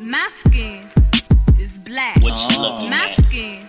[0.00, 0.84] My skin
[1.58, 2.20] is black.
[2.22, 3.16] What you looking My at?
[3.16, 3.64] skin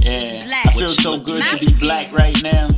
[0.00, 0.66] Yeah, black.
[0.66, 2.70] I feel so good to be black right now.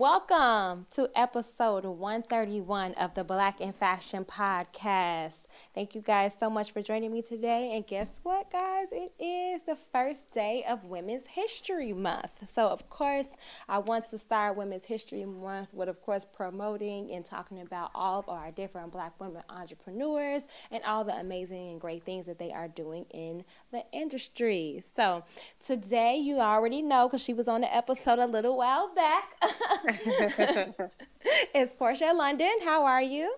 [0.00, 5.42] Welcome to episode 131 of the Black in Fashion podcast.
[5.74, 7.74] Thank you guys so much for joining me today.
[7.74, 8.92] And guess what, guys?
[8.92, 12.48] It is the first day of Women's History Month.
[12.48, 13.26] So, of course,
[13.68, 18.20] I want to start Women's History Month with, of course, promoting and talking about all
[18.20, 22.52] of our different Black women entrepreneurs and all the amazing and great things that they
[22.52, 24.80] are doing in the industry.
[24.82, 25.24] So,
[25.62, 29.34] today, you already know because she was on the episode a little while back.
[31.54, 32.62] it's Porchea-Londone.
[32.64, 33.34] How are you?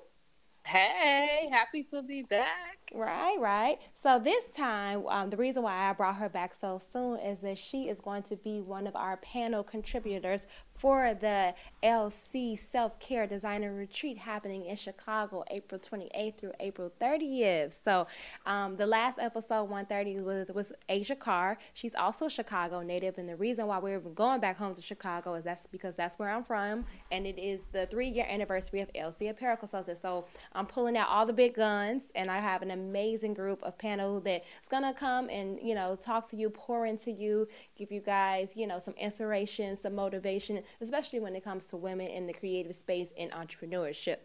[0.64, 2.81] Hey, happy to be back.
[2.94, 3.78] Right, right.
[3.94, 7.56] So this time, um, the reason why I brought her back so soon is that
[7.56, 10.46] she is going to be one of our panel contributors
[10.82, 17.82] for the LC Self Care Designer Retreat happening in Chicago, April 28th through April 30th.
[17.82, 18.08] So
[18.46, 21.56] um, the last episode, 130, was, was Asia Carr.
[21.72, 25.34] She's also a Chicago native, and the reason why we're going back home to Chicago
[25.34, 29.30] is that's because that's where I'm from, and it is the three-year anniversary of LC
[29.30, 30.02] Apparel Consultants.
[30.02, 33.78] So I'm pulling out all the big guns, and I have an amazing group of
[33.78, 38.00] panel that's gonna come and you know talk to you, pour into you, give you
[38.00, 42.32] guys you know some inspiration, some motivation, especially when it comes to women in the
[42.32, 44.18] creative space and entrepreneurship.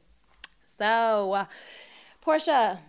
[0.66, 1.46] So, uh,
[2.24, 2.80] Porchea.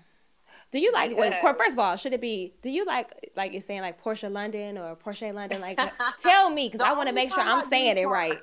[0.71, 1.17] Do you like?
[1.17, 1.53] Wait, Yeah.
[1.55, 2.55] first of all, should it be?
[2.63, 5.61] Do you like like it's saying like Porchea-Londone or Porchea-Londone?
[5.61, 5.79] Like,
[6.19, 8.39] tell me because I want to make sure I'm saying it right.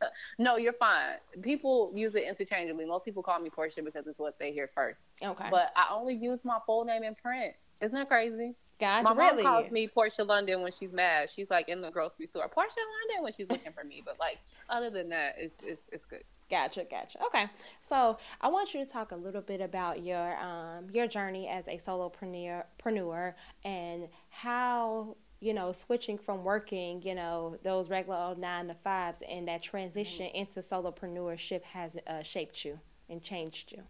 [0.38, 1.16] No, you're fine.
[1.42, 2.84] People use it interchangeably.
[2.86, 5.00] Most people call me Porchea because it's what they hear first.
[5.22, 7.54] Okay, But I only use my full name in print.
[7.80, 8.54] Isn't that crazy?
[8.78, 9.02] gotcha.
[9.02, 11.30] my mom calls me Porchea-Londone when she's mad.
[11.30, 14.02] She's like in the grocery store, Porchea-Londone when she's looking for me.
[14.04, 16.22] But like other than that, it's it's it's good.
[16.50, 17.18] Gotcha, gotcha.
[17.26, 17.46] Okay,
[17.78, 21.68] so I want you to talk a little bit about your um, your journey as
[21.68, 28.38] a solopreneur preneur and how you know switching from working, you know, those regular old
[28.38, 33.82] nine to fives and that transition into solopreneurship has uh, shaped you and changed you.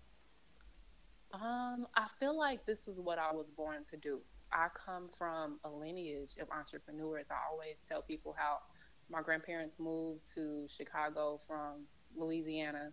[1.33, 4.21] Um, I feel like this is what I was born to do.
[4.53, 7.27] I come from a lineage of entrepreneurs.
[7.31, 8.59] I always tell people how
[9.11, 11.85] my grandparents moved to Chicago from
[12.17, 12.93] Louisiana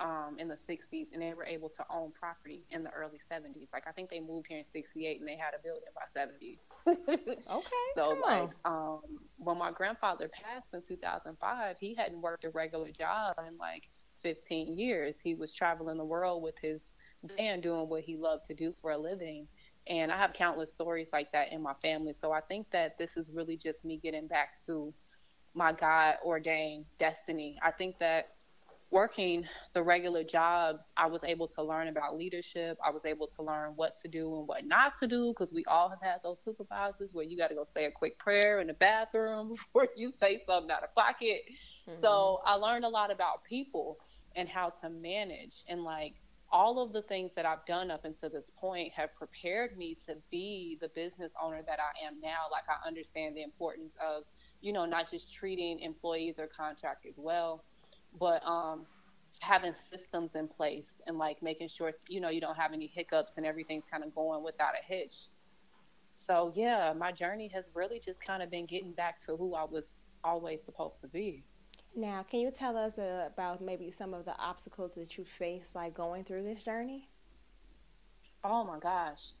[0.00, 3.68] um, in the 60s, and they were able to own property in the early 70s.
[3.72, 6.60] Like, I think they moved here in 68 and they had a building by 70.
[7.50, 8.64] Okay, So like on.
[8.64, 9.00] um
[9.38, 13.88] when my grandfather passed in 2005, he hadn't worked a regular job in like
[14.22, 15.20] 15 years.
[15.22, 16.92] He was traveling the world with his
[17.22, 19.48] band doing what he loved to do for a living.
[19.86, 22.12] And I have countless stories like that in my family.
[22.12, 24.92] So I think that this is really just me getting back to
[25.54, 27.58] my God ordained destiny.
[27.62, 28.35] I think that
[28.90, 32.78] working the regular jobs, I was able to learn about leadership.
[32.84, 35.64] I was able to learn what to do and what not to do because we
[35.66, 38.68] all have had those supervisors where you got to go say a quick prayer in
[38.68, 41.42] the bathroom before you say something out of pocket.
[42.00, 43.98] So I learned a lot about people
[44.36, 46.14] and how to manage and like
[46.52, 50.16] all of the things that I've done up until this point have prepared me to
[50.30, 52.46] be the business owner that I am now.
[52.52, 54.24] Like I understand the importance of,
[54.60, 57.64] you know, not just treating employees or contractors well,
[58.18, 58.86] but um,
[59.40, 63.32] having systems in place and like making sure, you know, you don't have any hiccups
[63.36, 65.14] and everything's kind of going without a hitch.
[66.26, 69.64] So yeah, my journey has really just kind of been getting back to who I
[69.64, 69.88] was
[70.24, 71.44] always supposed to be.
[71.94, 75.72] Now, can you tell us uh, about maybe some of the obstacles that you face,
[75.74, 77.08] like going through this journey?
[78.44, 79.32] Oh my gosh.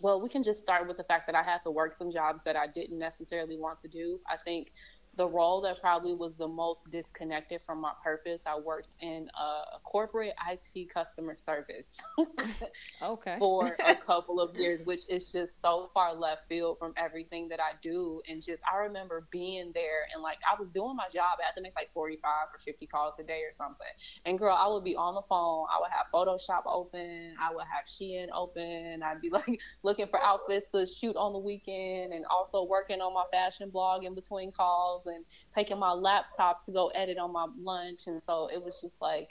[0.00, 2.40] Well, we can just start with the fact that I had to work some jobs
[2.46, 4.20] that I didn't necessarily want to do.
[4.26, 4.72] I think
[5.16, 9.78] the role that probably was the most disconnected from my purpose, I worked in a
[9.84, 11.98] corporate IT customer service
[13.02, 13.38] Okay.
[13.38, 17.60] for a couple of years, which is just so far left field from everything that
[17.60, 18.22] I do.
[18.28, 21.38] And just, I remember being there and like I was doing my job.
[21.40, 23.86] I had to make like 45 or 50 calls a day or something.
[24.24, 25.66] And girl, I would be on the phone.
[25.70, 27.34] I would have Photoshop open.
[27.40, 29.02] I would have Shein open.
[29.02, 33.12] I'd be like looking for outfits to shoot on the weekend and also working on
[33.14, 37.46] my fashion blog in between calls and taking my laptop to go edit on my
[37.58, 38.06] lunch.
[38.06, 39.30] And so it was just like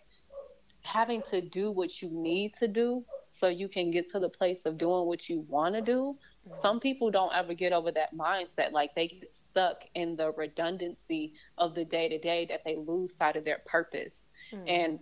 [0.82, 4.60] having to do what you need to do so you can get to the place
[4.66, 6.16] of doing what you want to do.
[6.48, 6.62] Mm-hmm.
[6.62, 8.72] Some people don't ever get over that mindset.
[8.72, 13.16] Like they get stuck in the redundancy of the day to day that they lose
[13.18, 14.14] sight of their purpose.
[14.54, 14.70] Mm.
[14.70, 15.00] And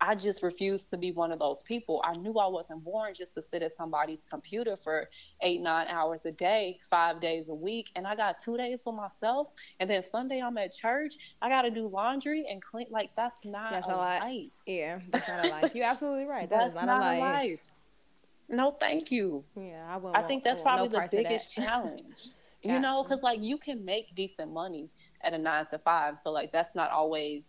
[0.00, 2.00] I just refused to be one of those people.
[2.04, 5.08] I knew I wasn't born just to sit at somebody's computer for
[5.42, 7.90] eight, nine hours a day, five days a week.
[7.96, 9.48] And I got two days for myself.
[9.78, 11.14] And then Sunday I'm at church.
[11.42, 12.86] I got to do laundry and clean.
[12.90, 14.52] Like, that's not That's a a life.
[14.66, 15.74] Yeah, that's not a life.
[15.74, 16.48] You're absolutely right.
[16.48, 17.20] That That's is not, not a life.
[17.20, 17.72] life.
[18.48, 19.44] No, thank you.
[19.54, 20.12] Yeah, I will.
[20.14, 22.30] I think that's probably no the biggest challenge.
[22.62, 24.88] you know, because like you can make decent money
[25.22, 27.44] at a nine to five, so like that's not always,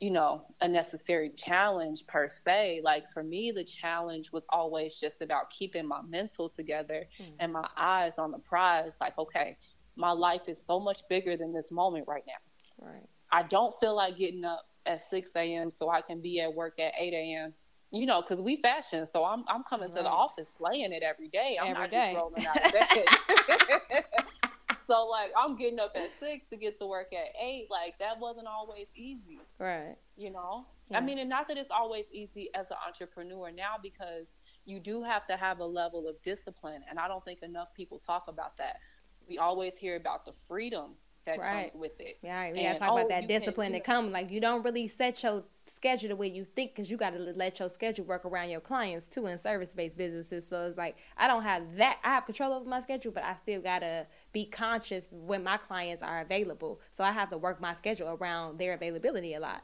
[0.00, 2.80] you know, a necessary challenge per se.
[2.82, 7.26] Like for me, the challenge was always just about keeping my mental together mm.
[7.38, 8.92] and my eyes on the prize.
[9.00, 9.56] Like, okay,
[9.96, 12.86] my life is so much bigger than this moment right now.
[12.86, 13.06] Right.
[13.30, 15.70] I don't feel like getting up at 6 a.m.
[15.70, 17.54] so I can be at work at 8 a.m
[17.92, 19.98] you know, because we fashion, so I'm I'm coming right.
[19.98, 21.58] to the office slaying it every day.
[21.60, 22.12] I'm every not day.
[22.12, 22.72] just rolling out of
[23.90, 24.04] bed.
[24.86, 27.68] so like I'm getting up at six to get to work at eight.
[27.70, 29.40] Like that wasn't always easy.
[29.58, 29.96] Right.
[30.16, 30.66] You know?
[30.90, 30.98] Yeah.
[30.98, 34.26] I mean and not that it's always easy as an entrepreneur now because
[34.64, 38.00] you do have to have a level of discipline and I don't think enough people
[38.06, 38.76] talk about that.
[39.28, 40.92] We always hear about the freedom
[41.24, 41.70] that right.
[41.70, 42.18] comes with it.
[42.22, 44.12] Yeah, we gotta talk oh, about that discipline that comes.
[44.12, 47.18] Like you don't really set your schedule the way you think because you got to
[47.18, 50.46] let your schedule work around your clients too in service based businesses.
[50.46, 51.98] So it's like I don't have that.
[52.02, 56.02] I have control over my schedule, but I still gotta be conscious when my clients
[56.02, 56.80] are available.
[56.90, 59.62] So I have to work my schedule around their availability a lot.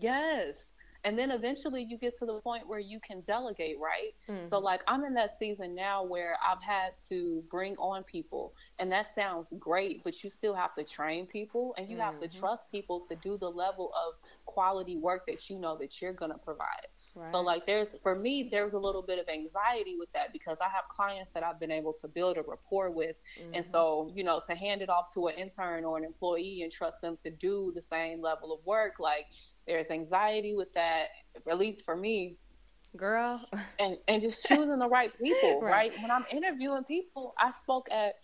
[0.00, 0.54] Yes,
[1.04, 4.48] and then eventually you get to the point where you can delegate right mm-hmm.
[4.48, 8.90] so like i'm in that season now where i've had to bring on people and
[8.90, 12.04] that sounds great but you still have to train people and you mm-hmm.
[12.04, 12.40] have to mm-hmm.
[12.40, 14.14] trust people to do the level of
[14.46, 16.86] quality work that you know that you're going to provide
[17.18, 17.32] Right.
[17.32, 20.68] So like there's for me there's a little bit of anxiety with that because I
[20.68, 23.54] have clients that I've been able to build a rapport with mm-hmm.
[23.54, 26.70] and so you know to hand it off to an intern or an employee and
[26.70, 29.26] trust them to do the same level of work like
[29.68, 31.08] there's anxiety with that,
[31.48, 32.36] at least for me.
[32.96, 33.46] Girl.
[33.78, 35.92] And and just choosing the right people, right.
[35.92, 36.02] right?
[36.02, 38.14] When I'm interviewing people, I spoke at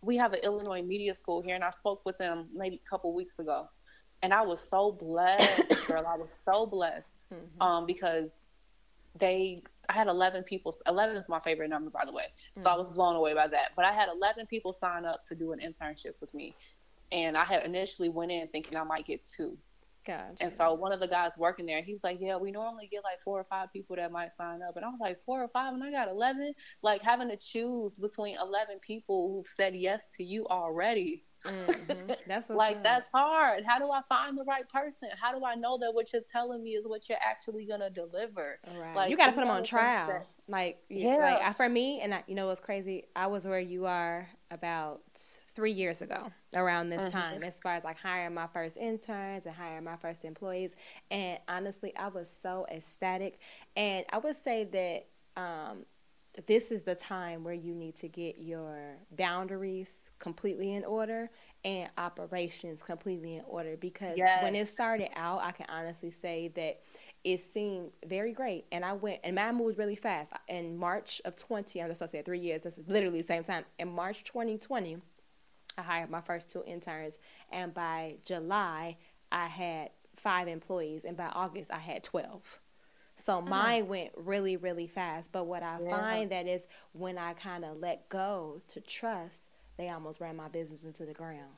[0.00, 3.12] we have an Illinois media school here and I spoke with them maybe a couple
[3.12, 3.68] weeks ago.
[4.22, 6.06] And I was so blessed, girl.
[6.06, 7.08] I was so blessed.
[7.32, 7.62] Mm-hmm.
[7.62, 8.30] Um, because
[9.18, 12.26] they I had 11 people 11 is my favorite number by the way.
[12.54, 12.68] So mm-hmm.
[12.68, 12.94] I was mm-hmm.
[12.94, 13.72] blown away by that.
[13.74, 16.54] But I had 11 people sign up to do an internship with me.
[17.10, 19.58] And I had initially went in thinking I might get two.
[20.04, 20.34] Gotcha.
[20.40, 23.22] And so one of the guys working there, he's like, "Yeah, we normally get like
[23.22, 25.74] four or five people that might sign up." And I was like, four or five,
[25.74, 26.54] and I got eleven.
[26.82, 31.24] Like having to choose between eleven people who've said yes to you already.
[31.44, 32.12] Mm-hmm.
[32.26, 32.82] That's like up.
[32.84, 33.64] that's hard.
[33.66, 35.08] How do I find the right person?
[35.20, 38.60] How do I know that what you're telling me is what you're actually gonna deliver?
[38.76, 38.94] Right.
[38.94, 40.08] Like you got to put them on trial.
[40.08, 43.06] That, like yeah, like for me, and I, you know what's crazy?
[43.16, 45.02] I was where you are about
[45.54, 47.18] three years ago around this mm-hmm.
[47.18, 50.76] time as far as like hiring my first interns and hiring my first employees.
[51.10, 53.38] And honestly i was so ecstatic.
[53.76, 55.86] And i would say that um,
[56.46, 61.30] this is the time where you need to get your boundaries completely in order
[61.64, 63.76] and operations completely in order.
[63.76, 64.42] Because yes.
[64.42, 66.80] when it started out i can honestly say that
[67.24, 68.64] it seemed very great.
[68.72, 70.32] And i went and mine moved really fast.
[70.48, 73.64] In march of 20 i'm just gonna say three years that's literally the same time.
[73.78, 74.98] In march 2020
[75.76, 77.18] I hired my first two interns,
[77.50, 78.96] and by July,
[79.30, 82.60] I had five employees, and by August, I had 12.
[83.16, 83.46] So uh-huh.
[83.46, 85.32] mine went really, really fast.
[85.32, 85.90] But what I yeah.
[85.90, 90.48] find that is when I kind of let go to trust, they almost ran my
[90.48, 91.52] business into the ground.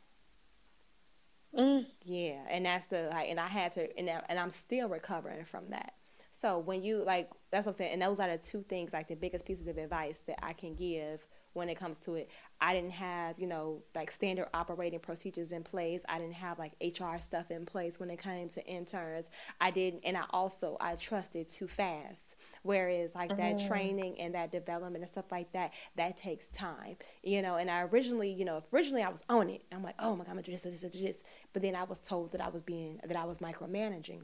[1.56, 1.86] Mm.
[2.02, 5.70] Yeah, and that's the like, and I had to, and and I'm still recovering from
[5.70, 5.94] that.
[6.32, 9.06] So when you like, that's what I'm saying, and those are the two things, like
[9.06, 11.24] the biggest pieces of advice that I can give
[11.54, 12.28] when it comes to it.
[12.60, 16.04] I didn't have, you know, like standard operating procedures in place.
[16.08, 19.30] I didn't have like HR stuff in place when it came to interns.
[19.60, 22.36] I didn't, and I also I trusted too fast.
[22.62, 23.66] Whereas like that mm-hmm.
[23.66, 27.56] training and that development and stuff like that, that takes time, you know.
[27.56, 29.62] And I originally, you know, originally I was on it.
[29.72, 31.24] I'm like, oh my god, I'm gonna do this, this, this, this.
[31.52, 34.22] But then I was told that I was being that I was micromanaging,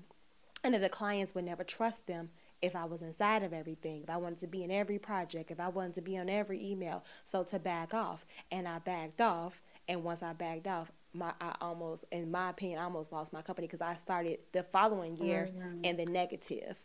[0.64, 2.30] and that the clients would never trust them
[2.62, 5.60] if I was inside of everything, if I wanted to be in every project, if
[5.60, 7.04] I wanted to be on every email.
[7.24, 9.62] So to back off, and I backed off.
[9.88, 13.42] And once I backed off, my I almost, in my opinion, I almost lost my
[13.42, 15.84] company because I started the following year mm-hmm.
[15.84, 16.76] in the negative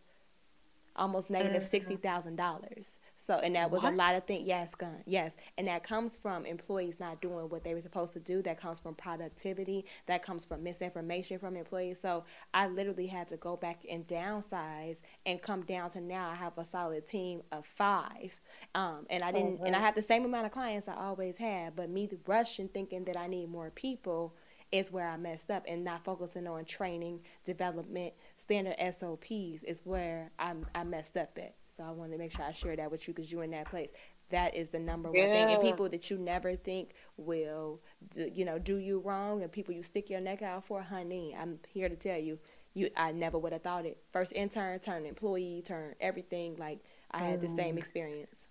[0.95, 1.69] almost negative mm-hmm.
[1.69, 2.99] sixty thousand dollars.
[3.17, 3.93] So, and that was what?
[3.93, 4.47] a lot of things.
[4.47, 5.03] Yes, gun.
[5.05, 8.41] Yes, and that comes from employees not doing what they were supposed to do.
[8.41, 9.85] That comes from productivity.
[10.07, 11.99] That comes from misinformation from employees.
[11.99, 12.23] So,
[12.53, 16.29] I literally had to go back and downsize and come down to now.
[16.29, 18.39] I have a solid team of five,
[18.73, 19.57] um, and I didn't.
[19.57, 19.65] Mm-hmm.
[19.65, 23.05] And I had the same amount of clients I always had, but me rushing thinking
[23.05, 24.35] that I need more people
[24.77, 30.31] is where I messed up and not focusing on training, development, standard SOPs is where
[30.39, 31.55] I, I messed up at.
[31.67, 33.69] So I wanted to make sure I share that with you because you're in that
[33.69, 33.91] place.
[34.31, 35.31] That is the number one yeah.
[35.31, 35.53] thing.
[35.53, 37.81] And people that you never think will,
[38.13, 41.35] do, you know, do you wrong and people you stick your neck out for, honey,
[41.39, 42.39] I'm here to tell you,
[42.73, 43.97] you I never would have thought it.
[44.11, 46.55] First intern, turn employee, turn everything.
[46.57, 46.79] Like
[47.11, 47.79] I had the same Mm.
[47.79, 48.49] experience.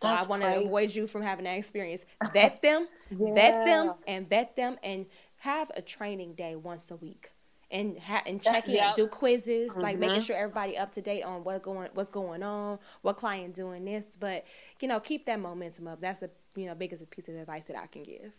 [0.00, 2.06] So I want to avoid you from having that experience.
[2.22, 5.06] Vet them, vet them, and vet them, and
[5.38, 7.34] have a training day once a week,
[7.70, 8.94] and ha- and check in, yep.
[8.94, 10.26] do quizzes, like making Mhm.
[10.26, 14.16] sure everybody up to date on what going what's going on, what client doing this.
[14.16, 14.44] But
[14.80, 16.00] you know, keep that momentum up.
[16.00, 18.32] That's the you know biggest piece of advice that I can give.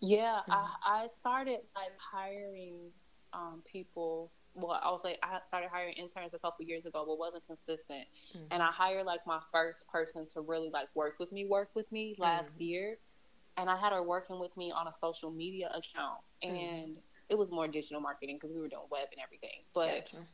[0.00, 2.90] Yeah, I, I started like hiring
[3.32, 4.30] um, people.
[4.54, 8.06] Well, I was like, I started hiring interns a couple years ago, but wasn't consistent.
[8.34, 8.48] Mhm.
[8.50, 11.90] And I hired like my first person to really like work with me, work with
[11.90, 12.60] me last Mhm.
[12.60, 12.98] year.
[13.56, 16.50] And I had her working with me on a social media account, Mhm.
[16.50, 19.64] and it was more digital marketing because we were doing web and everything.
[19.72, 20.26] But Gotcha.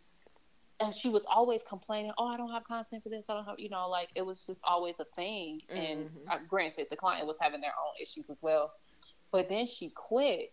[0.80, 3.24] and she was always complaining, "Oh, I don't have content for this.
[3.28, 6.88] I don't have, you know, like it was just always a thing." And uh, granted,
[6.90, 8.72] the client was having their own issues as well.
[9.32, 10.52] But then she quit,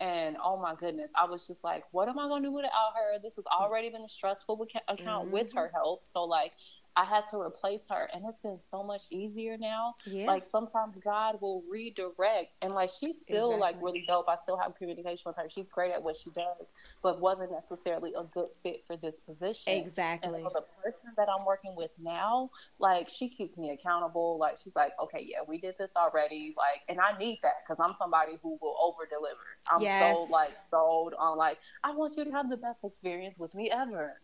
[0.00, 3.18] and oh my goodness, I was just like, "What am I gonna do without her?"
[3.18, 5.30] This has already been a stressful account mm-hmm.
[5.30, 6.04] with her help.
[6.12, 6.52] so like.
[6.98, 9.94] I had to replace her, and it's been so much easier now.
[10.04, 10.26] Yeah.
[10.26, 14.28] Like sometimes God will redirect, and like she's still like really dope.
[14.28, 15.48] I still have communication with her.
[15.48, 16.66] She's great at what she does,
[17.00, 19.74] but wasn't necessarily a good fit for this position.
[19.74, 20.42] exactly.
[20.42, 22.50] And so the person that I'm working with now,
[22.80, 24.36] like she keeps me accountable.
[24.36, 26.52] Like she's like, okay, yeah, we did this already.
[26.56, 29.36] Like, and I need that because I'm somebody who will over deliver.
[29.70, 29.98] I'm Yes.
[29.98, 33.70] so like sold on like I want you to have the best experience with me
[33.70, 34.20] ever.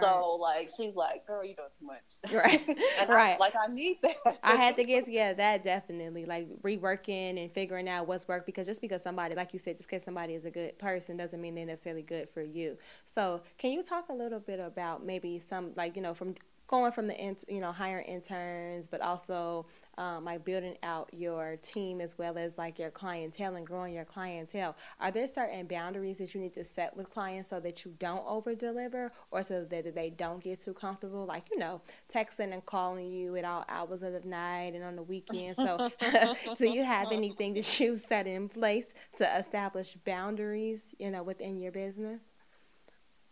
[0.00, 2.02] So like she's like, girl, you doing too much.
[2.32, 2.60] Right.
[3.08, 3.36] Right.
[3.36, 4.16] I, like I need that.
[4.42, 8.66] I had to get together that definitely like reworking and figuring out what's work because
[8.66, 11.54] just because somebody like you said just because somebody is a good person doesn't mean
[11.54, 12.76] they're necessarily good for you.
[13.04, 16.34] So can you talk a little bit about maybe some like you know from
[16.66, 19.66] going from the you know hiring interns but also
[19.98, 24.04] um, like building out your team as well as like your clientele and growing your
[24.04, 24.76] clientele.
[25.00, 28.24] Are there certain boundaries that you need to set with clients so that you don't
[28.26, 31.26] over deliver or so that they don't get too comfortable?
[31.26, 34.94] Like, you know, texting and calling you at all hours of the night and on
[34.94, 35.56] the weekend.
[35.56, 35.90] So,
[36.56, 41.58] do you have anything that you set in place to establish boundaries, you know, within
[41.58, 42.22] your business?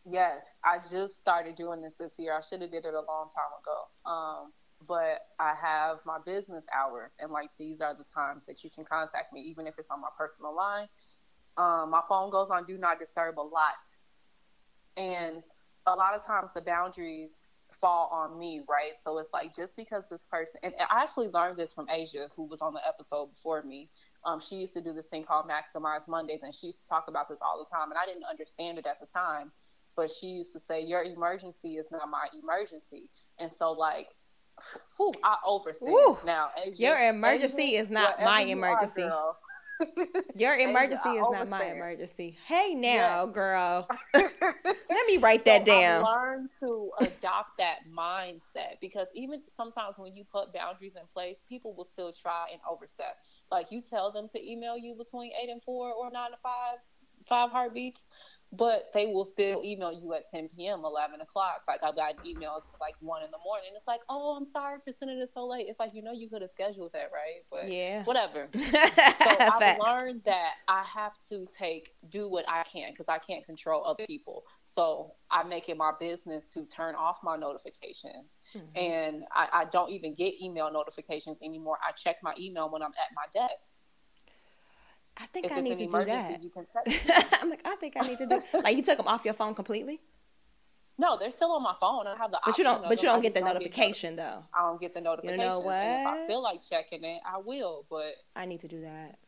[0.09, 2.37] Yes, I just started doing this this year.
[2.37, 4.11] I should have did it a long time ago.
[4.11, 4.53] Um,
[4.87, 8.85] but I have my business hours, and like these are the times that you can
[8.85, 10.89] contact me, even if it's on my personal line.
[11.57, 13.75] Um, my phone goes on do not disturb a lot,
[14.97, 15.43] and
[15.87, 17.33] a lot of times the boundaries
[17.81, 18.93] fall on me, right?
[19.03, 22.47] So it's like just because this person, and I actually learned this from Asia, who
[22.47, 23.89] was on the episode before me.
[24.25, 27.07] Um, she used to do this thing called Maximize Mondays, and she used to talk
[27.09, 29.53] about this all the time, and I didn't understand it at the time
[29.97, 34.09] but she used to say, "Your emergency is not my emergency," and so like,
[34.97, 36.19] whew, I overstand Woo.
[36.25, 36.51] now.
[36.57, 39.09] Asia, Your emergency Asia, is not my you are, emergency.
[40.37, 42.37] Your emergency I is not my emergency.
[42.47, 43.89] Hey now, girl.
[44.15, 46.03] Let me write that down.
[46.03, 51.37] I've learned to adopt that mindset because even sometimes when you put boundaries in place,
[51.49, 53.17] people will still try and overstep.
[53.51, 56.79] Like you tell them to email you between eight and four or nine to five,
[57.29, 58.03] five heartbeats,
[58.53, 61.63] but they will still email you at 10 p.m., 11 o'clock.
[61.67, 63.71] Like I've gotten emails at like one in the morning.
[63.77, 65.67] It's like, oh, I'm sorry for sending it so late.
[65.69, 67.43] It's like you know you could have scheduled that, right?
[67.51, 68.05] But Yeah.
[68.05, 68.49] whatever.
[69.27, 73.45] So I've learned that I have to take do what I can because I can't
[73.45, 74.45] control other people.
[74.65, 78.77] So I make it my business to turn off my notifications, Mhm.
[78.77, 81.79] and I, I don't even get email notifications anymore.
[81.87, 83.55] I check my email when I'm at my desk.
[85.19, 86.43] I think if I need to do that.
[86.43, 87.09] you can text.
[87.09, 87.15] me.
[87.41, 88.43] I'm like, I think I need to do.
[88.63, 90.01] Like, you took them off your phone completely,
[90.99, 92.07] no, they're still on my phone.
[92.07, 92.39] I have the.
[92.45, 92.83] but you don't.
[92.83, 94.45] But you don't get the notification though.
[94.55, 95.41] I don't get the notification.
[95.41, 95.75] And if what?
[95.75, 97.85] I feel like checking it, I will.
[97.91, 99.19] But I need to do that.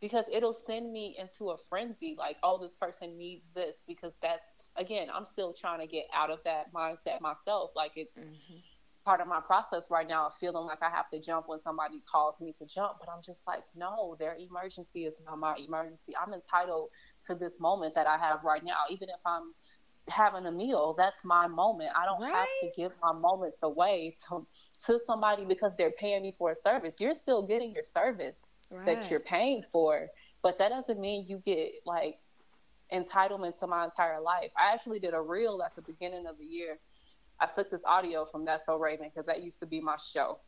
[0.00, 4.46] because it'll send me into a frenzy like oh this person needs this because that's
[4.76, 8.62] again i'm still trying to get out of that mindset myself like it's Mhm.
[9.08, 12.02] Part of my process right now of feeling like i have to jump when somebody
[12.12, 16.12] calls me to jump but i'm just like no their emergency is not my emergency
[16.20, 16.90] i'm entitled
[17.26, 19.54] to this moment that i have right now even if i'm
[20.08, 24.46] having a meal that's my moment i don't have to give my moments away to,
[24.84, 28.36] to somebody because they're paying me for a service you're still getting your service
[28.70, 28.84] Right.
[28.86, 30.08] that you're paying for.
[30.42, 32.16] But that doesn't mean you get like
[32.92, 34.52] entitlement to my entire life.
[34.56, 36.78] I actually did a reel at the beginning of the year.
[37.40, 40.40] I took this audio from That's So Raven because that used to be my show.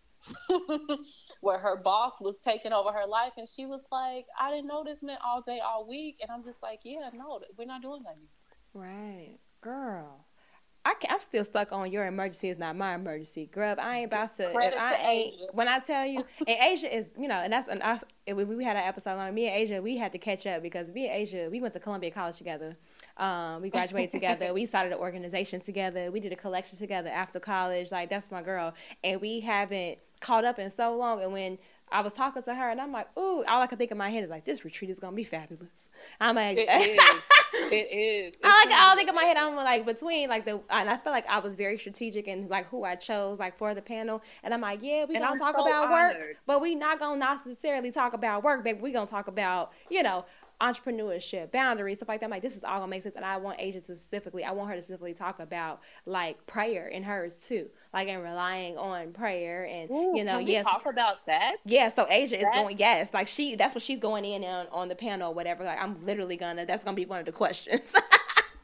[1.40, 4.85] Where her boss was taking over her life, and she was like, "I didn't know
[4.85, 8.02] this meant all day, all week," and I'm just like, "Yeah, no, we're not doing
[8.02, 8.28] that anymore."
[8.75, 10.26] Right, girl.
[10.84, 13.78] I am still stuck on your emergency is not my emergency, grub.
[13.78, 14.50] I ain't about to.
[14.52, 15.46] Credit if I to ain't Asia.
[15.52, 18.02] when I tell you, and Asia is you know, and that's and us.
[18.26, 19.82] We, we had an episode on me and Asia.
[19.82, 22.76] We had to catch up because me and Asia we went to Columbia College together.
[23.18, 24.54] Um, we graduated together.
[24.54, 26.10] We started an organization together.
[26.10, 27.92] We did a collection together after college.
[27.92, 28.72] Like that's my girl,
[29.04, 31.22] and we haven't caught up in so long.
[31.22, 31.58] And when
[31.92, 34.11] I was talking to her, and I'm like, ooh, all I could think in my
[34.11, 35.90] head is like, this retreat is gonna be fabulous.
[36.20, 37.23] I'm like, It is.
[37.73, 38.35] it is.
[38.42, 39.37] I like It's all think in my head.
[39.37, 42.66] I'm like between like the and I feel like I was very strategic in like
[42.66, 44.23] who I chose like for the panel.
[44.42, 46.99] And I'm like, yeah, we And gonna I'm talk so about work, but we not
[46.99, 48.80] gonna necessarily talk about work, baby.
[48.80, 50.25] We gonna talk about you know
[50.61, 52.26] entrepreneurship, boundaries, stuff like that.
[52.26, 53.17] I'm like this is all gonna make sense.
[53.17, 56.87] And I want Asia to specifically, I want her to specifically talk about like prayer
[56.88, 60.64] in hers too, like and relying on prayer and Ooh, you know can we yes.
[60.64, 61.57] talk about that.
[61.64, 64.88] Yeah, so Asia is going yes, like she that's what she's going in on on
[64.88, 65.64] the panel or whatever.
[65.64, 67.95] Like I'm literally gonna that's gonna be one of the questions.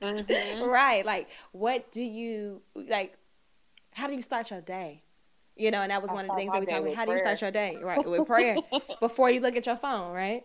[0.03, 0.67] Mhm.
[0.71, 3.17] right like what do you like
[3.93, 5.03] how do you start your day
[5.57, 7.05] you know and that was I one of the things that we talked about how
[7.07, 8.59] do you start your day right with prayer
[9.01, 10.45] before you look at your phone right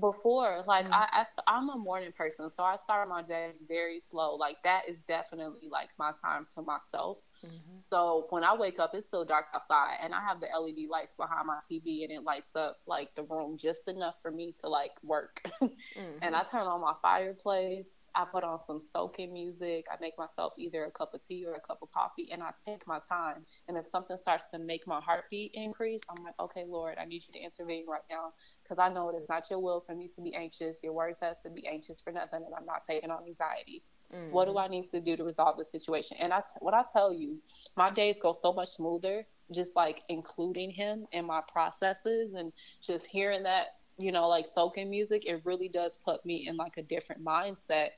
[0.00, 0.92] before like Mm.
[0.92, 4.56] I, I, I am a morning person so i start my days very slow like
[4.64, 7.80] that is definitely like my time to myself Mm-hmm.
[7.90, 11.14] so when i wake up it's still dark outside and i have the led lights
[11.16, 14.68] behind my tv and it lights up like the room just enough for me to
[14.68, 15.42] like work
[15.96, 16.18] Mm-hmm.
[16.22, 20.52] and i turn on my fireplace i put on some soaking music i make myself
[20.58, 23.44] either a cup of tea or a cup of coffee and i take my time
[23.68, 27.22] and if something starts to make my heartbeat increase i'm like okay lord i need
[27.26, 30.08] you to intervene right now because I know it is not your will for me
[30.14, 30.82] to be anxious.
[30.82, 33.84] Your word says to be anxious for nothing, and I'm not taking on anxiety.
[34.28, 34.54] What Mm-hmm.
[34.54, 36.16] do I need to do to resolve the situation?
[36.20, 37.40] And I, t- what I tell you,
[37.76, 42.52] my days go so much smoother just like including him in my processes and
[42.82, 43.66] just hearing that,
[44.02, 45.24] you know, like soaking music.
[45.26, 47.88] It really does put me in like a different mindset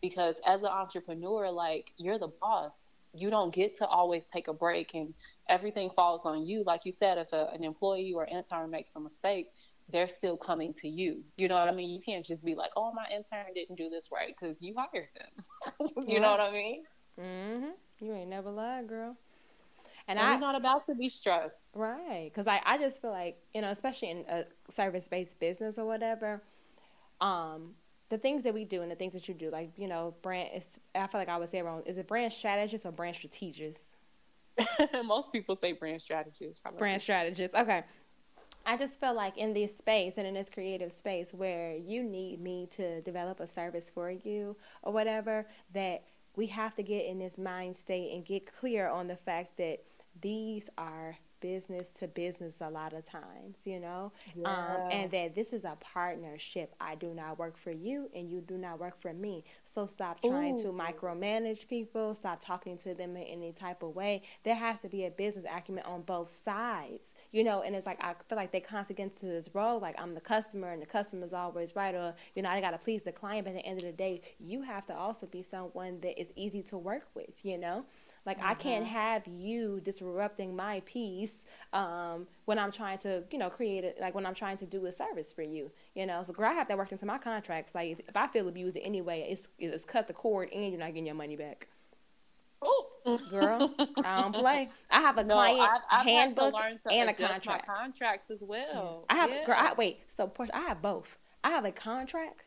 [0.00, 2.72] because as an entrepreneur, like you're the boss.
[3.14, 5.14] You don't get to always take a break and
[5.48, 6.62] everything falls on you.
[6.64, 9.46] Like you said, if a, an employee or intern makes a mistake,
[9.90, 11.24] they're still coming to you.
[11.38, 11.88] You know what I mean?
[11.88, 15.08] You can't just be like, "Oh, my intern didn't do this right" because you hired
[15.16, 15.88] them.
[16.06, 16.84] you know what I mean?
[17.18, 18.04] mm-hmm.
[18.04, 19.16] you ain't never lied girl
[20.08, 21.68] and And I you're not about to be stressed.
[21.74, 25.78] Right, because I, I just feel like you know, especially in a service based business
[25.78, 26.42] or whatever,
[27.20, 27.74] um,
[28.08, 30.50] the things that we do and the things that you do, like you know, brand.
[30.54, 31.82] Is, I feel like I would say wrong.
[31.84, 33.96] Is it brand strategist or brand strategist?
[35.04, 36.60] Most people say brand strategist.
[36.64, 37.54] About Brand strategist.
[37.54, 37.84] Okay.
[38.66, 42.40] I just feel like in this space and in this creative space where you need
[42.40, 46.02] me to develop a service for you or whatever, that
[46.36, 49.84] we have to get in this mind state and get clear on the fact that
[50.20, 54.12] these are business to business a lot of times, you know,
[54.44, 56.74] um, and that this is a partnership.
[56.80, 59.44] I do not work for you, and you do not work for me.
[59.64, 62.14] So stop trying to micromanage people.
[62.14, 64.22] Stop talking to them in any type of way.
[64.42, 67.62] There has to be a business acumen on both sides, you know.
[67.62, 70.20] And it's like I feel like they constantly get into this role, like I'm the
[70.20, 73.44] customer, and the customer's always right, or you know, I gotta please the client.
[73.44, 76.32] But at the end of the day, you have to also be someone that is
[76.36, 77.84] easy to work with, you know.
[78.26, 83.50] Like I can't have you disrupting my peace um, when I'm trying to, you know,
[83.50, 83.98] create it.
[84.00, 86.22] Like when I'm trying to do a service for you, you know.
[86.22, 87.74] So, girl, I have that worked into my contracts.
[87.74, 90.70] Like if, if I feel abused in any way, it's it's cut the cord and
[90.70, 91.68] you're not getting your money back.
[92.64, 92.84] Ooh.
[93.30, 93.72] Girl,
[94.04, 94.68] I don't play.
[94.90, 96.54] I have a No, client I've, I've handbook
[96.90, 97.66] and a contract.
[97.66, 99.06] My contracts as well.
[99.08, 99.46] I have Yeah.
[99.46, 99.56] girl.
[99.58, 101.16] I, wait, so Porchea, I have both.
[101.42, 102.44] I have a contract,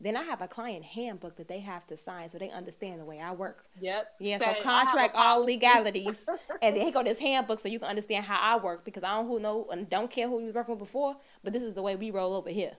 [0.00, 3.04] then I have a client handbook that they have to sign so they understand the
[3.04, 3.64] way I work.
[3.80, 4.06] Yep.
[4.20, 6.26] Yeah, so contract all legalities,
[6.62, 9.14] and then here go this handbook so you can understand how I work because I
[9.16, 11.74] don't who know and don't care who you was working with before, but this is
[11.74, 12.76] the way we roll over here.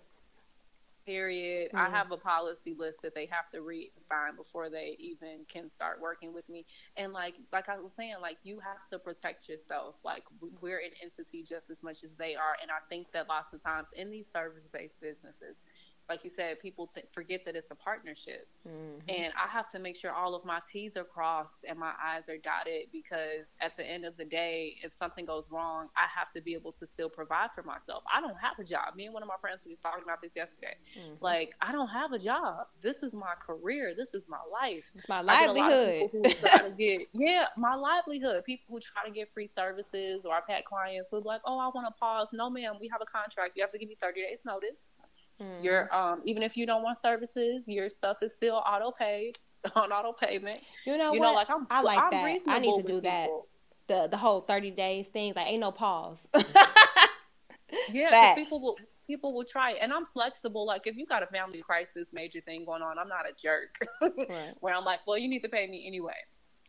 [1.06, 1.72] Period.
[1.72, 1.86] Mhm.
[1.86, 5.46] I have a policy list that they have to read and sign before they even
[5.48, 6.66] can start working with me.
[6.98, 9.96] And like, like I was saying, like you have to protect yourself.
[10.04, 10.24] Like
[10.60, 12.58] we're an entity just as much as they are.
[12.62, 15.56] And I think that lots of times in these service-based businesses,
[16.10, 18.48] like you said, people th- forget that it's a partnership.
[18.68, 19.10] Mm-hmm.
[19.10, 22.30] And I have to make sure all of my T's are crossed and my I's
[22.30, 26.32] are dotted because at the end of the day, if something goes wrong, I have
[26.34, 28.04] to be able to still provide for myself.
[28.14, 28.96] I don't have a job.
[28.96, 30.76] Me and one of my friends were just talking about this yesterday.
[30.98, 31.16] Mm-hmm.
[31.24, 32.68] Like, I don't have a job.
[32.82, 33.94] This is my career.
[33.96, 34.86] This is my life.
[34.96, 36.12] It's my I get a lot of livelihood.
[36.12, 38.46] people who try to get, yeah, my livelihood.
[38.46, 41.60] People who try to get free services, or I've had clients who are like, oh,
[41.60, 42.28] I want to pause.
[42.32, 43.58] No, ma'am, we have a contract.
[43.58, 44.78] You have to give me 30 days notice.
[45.42, 45.64] Mhm.
[45.64, 49.38] Your um, even if you don't want services, your stuff is still auto paid
[49.76, 50.60] on auto payment.
[50.86, 51.26] you know you what?
[51.28, 52.40] know, like I'm, I like I'm that.
[52.48, 53.26] I need to do with that.
[53.26, 53.48] people.
[53.88, 55.34] the the whole thirty days thing.
[55.36, 56.28] Like ain't no pause.
[57.92, 58.40] Yeah, 'cause Facts.
[58.40, 60.66] people will people will try it, and I'm flexible.
[60.66, 63.78] Like if you got a family crisis, major thing going on, I'm not a jerk.
[64.30, 64.54] Right.
[64.60, 66.16] Where I'm like, well, you need to pay me anyway.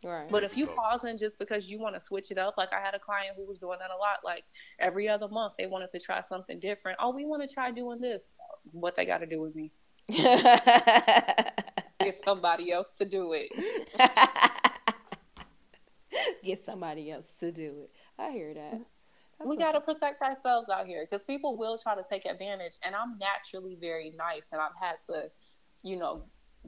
[0.04, 0.31] Right.
[0.31, 2.94] But if you pausing just because you want to switch it up, like I had
[2.94, 4.44] a client who was doing that a lot, like
[4.78, 6.98] every other month they wanted to try something different.
[7.00, 8.22] Oh, we want to try doing this.
[8.72, 9.70] What they got to do with me?
[10.09, 11.54] Get
[12.24, 13.52] somebody else to do it.
[16.44, 17.90] Get somebody else to do it.
[18.18, 18.81] I hear that.
[19.38, 22.72] That's we got to protect ourselves out here because people will try to take advantage.
[22.83, 25.31] And I'm naturally very nice, and I've had to,
[25.83, 26.24] you know,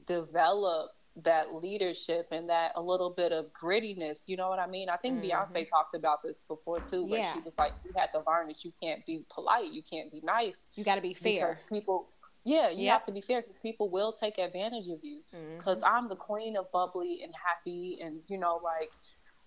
[0.06, 4.18] develop that leadership and that a little bit of grittiness.
[4.26, 4.88] You know what I mean?
[4.88, 5.30] I think mm-hmm.
[5.56, 7.34] Beyonce talked about this before too, where Yeah.
[7.34, 10.20] she was like, "You had to learn that you can't be polite, you can't be
[10.22, 11.60] nice, You got to be fair.
[11.68, 12.08] people."
[12.44, 12.92] Yeah, you Yep.
[12.92, 15.22] have to be fair because people will take advantage of you.
[15.34, 15.58] Mm-hmm.
[15.58, 18.90] Because I'm the queen of bubbly and happy, and you know, like,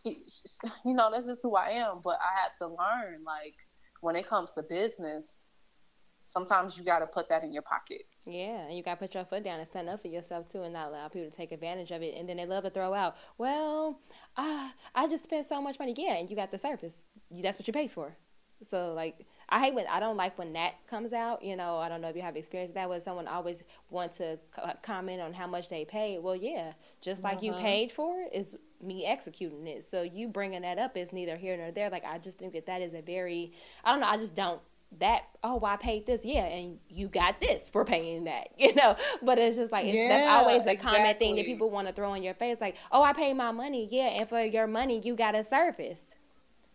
[0.06, 2.02] you know, that's just who I am.
[2.04, 3.56] But I had to learn, like,
[4.02, 5.43] when it comes to business,
[6.34, 8.04] sometimes you got to put that in your pocket.
[8.26, 10.64] Yeah, and you got to put your foot down and stand up for yourself too,
[10.64, 12.16] and not allow people to take advantage of it.
[12.18, 14.00] And then they love to throw out, "Well,
[14.36, 17.06] uh, I just spent so much money." Yeah, and you got the service.
[17.30, 18.18] That's what you paid for.
[18.62, 21.44] So like, I hate when I don't like when that comes out.
[21.44, 22.90] You know, I don't know if you have experience with that.
[22.90, 26.20] When someone always want to co- comment on how much they paid.
[26.20, 27.60] Well, yeah, just like you Mhm.
[27.60, 29.84] paid for it is me executing it.
[29.84, 31.90] So you bringing that up is neither here nor there.
[31.90, 33.52] Like I just think that that is a very,
[33.84, 34.08] I don't know.
[34.08, 34.62] I just don't
[35.00, 38.74] that oh well, I paid this yeah and you got this for paying that you
[38.76, 41.94] know but it's just like it's, that's always a common thing that people want to
[41.94, 45.02] throw in your face like oh I paid my money yeah and for your money
[45.04, 46.16] you got a service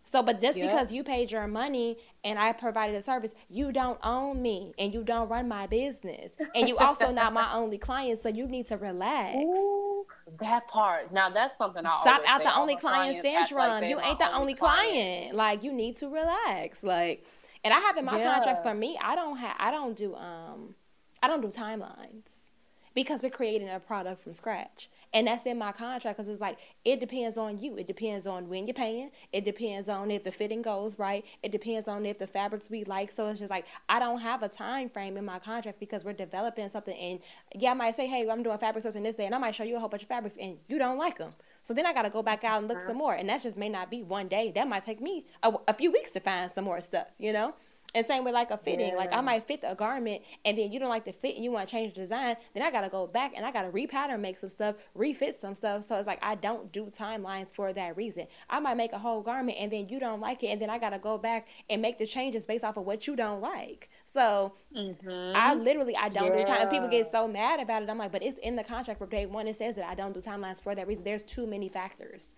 [0.05, 0.67] so but just Yeah.
[0.67, 4.93] because you paid your money and I provided a service you don't own me and
[4.95, 8.67] you don't run my business and you also not my only client so you need
[8.69, 10.07] to relax Ooh,
[10.41, 11.13] that part.
[11.13, 13.59] Now that's something I Stop out the only client syndrome.
[13.69, 14.93] like you ain't the only client.
[14.93, 15.35] client.
[15.35, 16.83] Like you need to relax.
[16.83, 17.25] Like,
[17.65, 18.35] and I have in my Yeah.
[18.35, 18.99] contracts for me.
[19.03, 19.57] I don't have.
[19.59, 20.15] I don't do.
[20.15, 20.75] Um,
[21.23, 22.51] I don't do timelines
[22.95, 26.17] because we're creating a product from scratch, and that's in my contract.
[26.17, 27.77] Because it's like it depends on you.
[27.77, 29.11] It depends on when you're paying.
[29.33, 31.25] It depends on if the fitting goes right.
[31.43, 33.11] It depends on if the fabrics we like.
[33.11, 36.13] So it's just like I don't have a time frame in my contract because we're
[36.13, 36.97] developing something.
[36.97, 37.21] And
[37.55, 39.65] yeah, I might say, hey, I'm doing fabric sourcing this day, and I might show
[39.65, 41.35] you a whole bunch of fabrics, and you don't like them.
[41.69, 42.87] So then I got to go back out and look uh-huh.
[42.87, 43.13] some more.
[43.13, 44.51] And that just may not be one day.
[44.55, 47.53] That might take me a, a few weeks to find some more stuff, you know?
[47.95, 48.97] And same with like a fitting.
[48.97, 51.51] Like I might fit a garment and then you don't like the fit and you
[51.51, 52.37] want to change the design.
[52.55, 55.35] Then I got to go back and I got to repattern, make some stuff, refit
[55.35, 55.85] some stuff.
[55.85, 58.29] So it's like I don't do timelines for that reason.
[58.49, 60.49] I might make a whole garment and then you don't like it.
[60.49, 63.07] And then I got to go back and make the changes based off of what
[63.07, 63.91] you don't like.
[64.19, 65.63] So I mm-hmm.
[65.63, 66.69] literally I don't do time.
[66.69, 67.89] People get so mad about it.
[67.89, 69.47] I'm like, but it's in the contract from day one.
[69.47, 71.05] It says that I don't do timelines for that reason.
[71.05, 72.35] There's too many factors.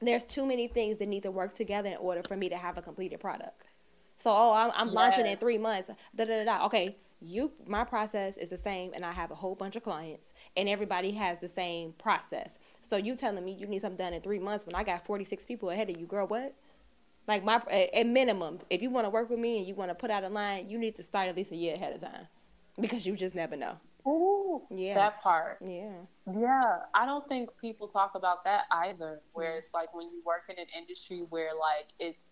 [0.00, 2.76] There's too many things that need to work together in order for me to have
[2.76, 3.62] a completed product.
[4.16, 5.90] So oh, I'm, I'm launching in three months.
[6.16, 6.66] Da da da da.
[6.66, 10.34] Okay, you my process is the same, and I have a whole bunch of clients,
[10.56, 12.58] and everybody has the same process.
[12.82, 15.44] So you telling me you need something done in three months when I got 46
[15.44, 16.26] people ahead of you, girl?
[16.26, 16.56] What?
[17.26, 19.94] Like my at minimum, if you want to work with me and you want to
[19.94, 22.28] put out a line, you need to start at least a year ahead of time,
[22.80, 23.76] because you just never know.
[24.06, 24.94] Ooh, Yeah.
[24.94, 25.58] that part.
[25.66, 25.90] Yeah.
[26.32, 29.20] Yeah, I don't think people talk about that either.
[29.32, 32.22] Where it's like when you work in an industry where like it's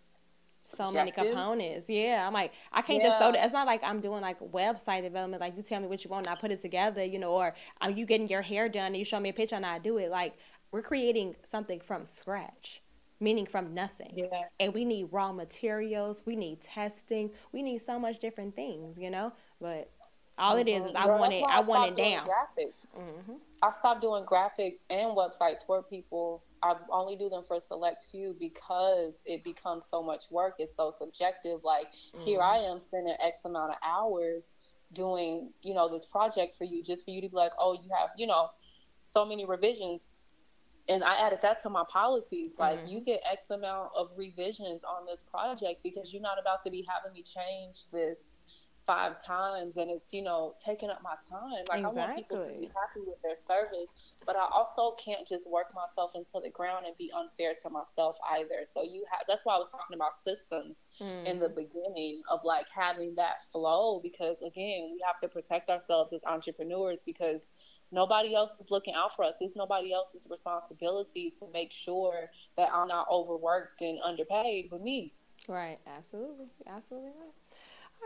[0.62, 1.90] so many components.
[1.90, 3.32] Yeah, I'm like, I can't just throw Yeah.
[3.32, 3.44] that.
[3.46, 5.40] It's not like I'm doing like website development.
[5.40, 7.52] Like you tell me what you want, and I put it together, you know, or
[7.80, 9.98] are you getting your hair done and you show me a picture and I do
[9.98, 10.10] it.
[10.10, 10.34] Like
[10.70, 12.80] we're creating something from scratch,
[13.20, 14.12] meaning from nothing.
[14.16, 14.42] yeah.
[14.60, 16.22] And we need raw materials.
[16.26, 17.30] We need testing.
[17.52, 19.32] We need so much different things, you know.
[19.60, 19.90] But
[20.36, 21.42] all it is is I Girl, want it.
[21.42, 22.26] why I want it down.
[22.26, 22.74] Graphics.
[22.94, 26.42] hmm I stopped doing graphics and websites for people.
[26.62, 30.56] I only do them for a select few because it becomes so much work.
[30.58, 31.60] It's so subjective.
[31.64, 31.86] Like
[32.24, 34.44] here I am spending X amount of hours
[34.92, 37.88] doing, you know, this project for you just for you to be like, oh, you
[37.98, 38.48] have, you know,
[39.06, 40.13] so many revisions.
[40.88, 42.52] And I added that to my policies.
[42.58, 42.90] Like Mhm.
[42.90, 46.82] you get X amount of revisions on this project because you're not about to be
[46.88, 48.18] having me change this
[48.86, 52.52] five times and it's you know taking up my time like i want people to
[52.52, 53.88] be happy with their service
[54.26, 58.16] but i also can't just work myself into the ground and be unfair to myself
[58.32, 60.76] either so you have that's why i was talking about systems
[61.24, 66.12] in the beginning of like having that flow because again we have to protect ourselves
[66.12, 67.40] as entrepreneurs because
[67.94, 72.68] nobody else is looking out for us it's nobody else's responsibility to make sure that
[72.72, 75.12] i'm not overworked and underpaid but me
[75.48, 77.32] Right, absolutely, absolutely right.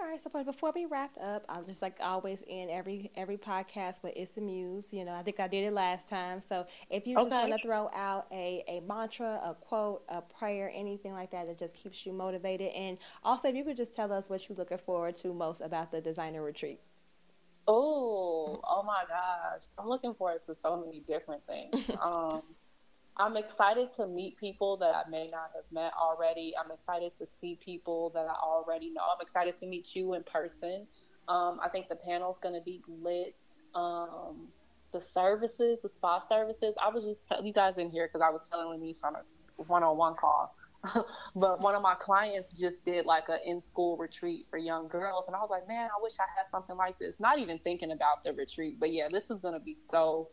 [0.00, 4.02] All right, so before we wrap up, I'll just like always end every every podcast
[4.02, 4.92] with it's a muse.
[4.92, 6.40] You know, I think I did it last time.
[6.40, 10.70] So if you just want to throw out a, a mantra, a quote, a prayer,
[10.72, 14.12] anything like that that just keeps you motivated, and also if you could just tell
[14.12, 16.80] us what you're looking forward to most about the designer retreat.
[17.68, 19.62] Oh, oh my gosh.
[19.78, 21.90] I'm looking forward to so many different things.
[22.02, 22.42] um,
[23.18, 26.54] I'm excited to meet people that I may not have met already.
[26.58, 29.02] I'm excited to see people that I already know.
[29.02, 30.86] I'm excited to meet you in person.
[31.28, 33.36] Um, I think the panel's going to be lit.
[33.74, 34.48] Um,
[34.92, 36.74] the services, the spa services.
[36.82, 39.62] I was just telling you guys in here because I was telling me on a
[39.62, 40.54] one-on-one call.
[41.34, 45.34] but one of my clients just did like an in-school retreat for young girls, and
[45.34, 47.16] I was like, man, I wish I had something like this.
[47.18, 50.28] Not even thinking about the retreat, but yeah, this is gonna be so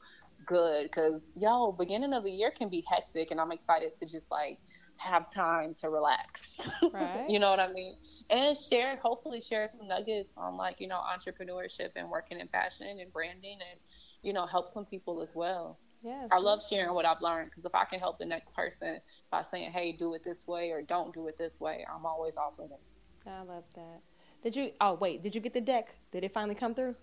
[0.46, 4.30] good because yo, beginning of the year can be hectic, and I'm excited to just
[4.30, 4.60] like
[4.98, 6.42] have time to relax.
[6.94, 7.26] Right.
[7.28, 7.96] you know what I mean?
[8.30, 13.00] And share, hopefully, share some nuggets on like you know entrepreneurship and working in fashion
[13.00, 13.80] and branding, and
[14.22, 15.80] you know help some people as well.
[16.04, 16.30] Yes.
[16.32, 19.00] I love sharing what I've learned because if I can help the next person
[19.32, 22.36] by saying, "Hey, do it this way" or "Don't do it this way," I'm always
[22.38, 22.80] all for them.
[23.28, 24.02] I love that.
[24.44, 24.72] Did you?
[24.80, 25.96] Oh wait, did you get the deck?
[26.12, 26.96] Did it finally come through?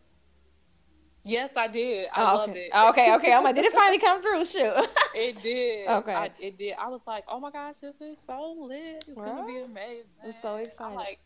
[1.25, 2.09] Yes, I did.
[2.13, 2.71] I oh, loved it.
[2.73, 3.33] Oh, okay, okay.
[3.33, 4.45] I'm like, did it finally come through?
[4.45, 4.89] Shoot.
[5.15, 5.89] it did.
[5.89, 6.15] Okay.
[6.15, 6.75] I, it did.
[6.79, 9.05] I was like, oh my gosh, this is so lit.
[9.07, 9.27] It's right.
[9.27, 10.07] gonna be amazing.
[10.25, 10.83] I'm so excited.
[10.85, 11.21] I'm like,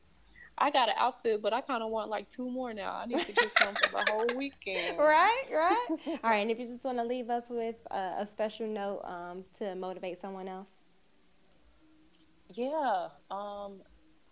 [0.58, 2.94] I got an outfit, but I kind of want like two more now.
[2.94, 4.98] I need to get some for the whole weekend.
[4.98, 5.86] Right, right.
[6.24, 9.02] All right, and if you just want to leave us with a, a special note
[9.04, 10.72] um, to motivate someone else.
[12.54, 13.80] Yeah, um,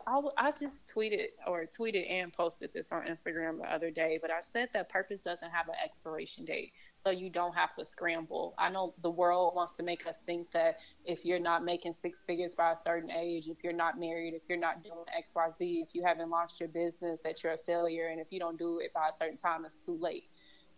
[0.07, 4.31] I, I just tweeted or tweeted and posted this on Instagram the other day, but
[4.31, 6.73] I said that purpose doesn't have an expiration date,
[7.05, 8.55] so you don't have to scramble.
[8.59, 12.25] I know the world wants to make us think that if you're not making six
[12.25, 15.49] figures by a certain age, if you're not married, if you're not doing X, Y,
[15.59, 18.59] Z, if you haven't launched your business, that you're a failure, and if you don't
[18.59, 20.25] do it by a certain time, it's too late.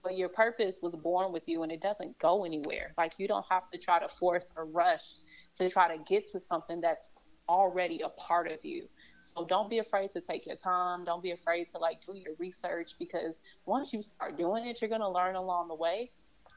[0.02, 2.92] But your purpose was born with you, and it doesn't go anywhere.
[2.98, 5.18] Like you don't have to try to force or rush
[5.58, 7.06] to try to get to something that's
[7.48, 8.88] already a part of you.
[9.36, 11.04] So don't be afraid to take your time.
[11.04, 13.34] Don't be afraid to like do your research because
[13.66, 16.10] once you start doing it, you're going to learn along the way.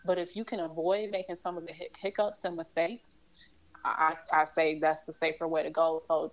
[0.06, 3.20] But if you can avoid making some of the hiccups and mistakes,
[3.84, 6.02] I, I say that's the safer way to go.
[6.08, 6.32] So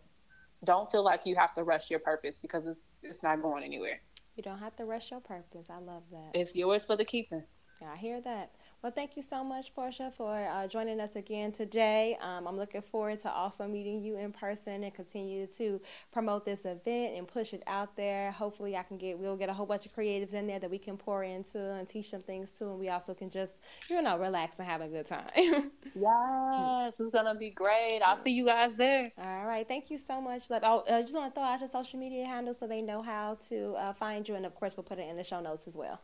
[0.64, 4.00] don't feel like you have to rush your purpose because it's it's not going anywhere.
[4.36, 5.68] You don't have to rush your purpose.
[5.70, 6.30] I love that.
[6.34, 7.42] It's yours for the keeping.
[7.84, 8.52] I hear that.
[8.82, 12.16] Well, thank you so much, Porchea, for uh, joining us again today.
[12.20, 15.80] Um, I'm looking forward to also meeting you in person and continue to
[16.12, 18.30] promote this event and push it out there.
[18.30, 20.78] Hopefully, I can get we'll get a whole bunch of creatives in there that we
[20.78, 23.60] can pour into and teach them things too, and we also can just
[23.90, 25.30] you know relax and have a good time.
[25.36, 28.00] yes, it's gonna be great.
[28.00, 29.10] I'll see you guys there.
[29.18, 30.48] All right, thank you so much.
[30.48, 33.02] Like, oh, I just want to throw out your social media handles so they know
[33.02, 35.66] how to uh, find you, and of course, we'll put it in the show notes
[35.66, 36.00] as well.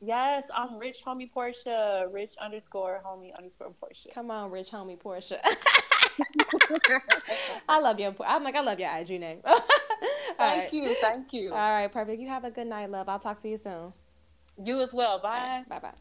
[0.00, 2.12] Yes, I'm Rich Homie Porchea.
[2.12, 4.14] Rich underscore Homie underscore Porchea.
[4.14, 5.40] Come on, Rich Homie Porchea.
[7.68, 8.14] I love your.
[8.26, 9.40] I'm like I love your IG name.
[9.44, 10.72] thank right.
[10.72, 11.52] you, thank you.
[11.52, 12.20] All right, perfect.
[12.20, 13.08] You have a good night, love.
[13.08, 13.92] I'll talk to you soon.
[14.64, 15.20] You as well.
[15.20, 15.28] Bye.
[15.28, 15.92] Right, bye bye.